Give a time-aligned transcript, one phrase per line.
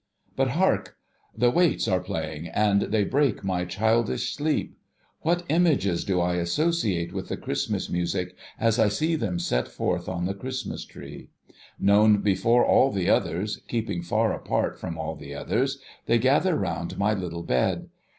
[0.35, 0.97] But hark!
[1.37, 4.77] The Waits are playing, and they break my childish 10 A CHRISTMAS TREE sleep!
[5.19, 10.09] What images do I associate with the Christmas music as I see them set forth
[10.09, 11.29] on the Christmas Tree?
[11.79, 15.77] Known before all the others, keeping far apart from all the others,
[16.07, 17.89] they gather round my little bed.